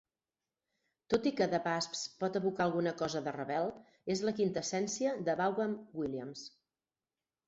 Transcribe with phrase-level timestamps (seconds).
[1.13, 3.69] Tot i que "The Wasps" pot evocar alguna cosa de Ravel,
[4.15, 6.43] és la quinta essència de Vaughan Williams.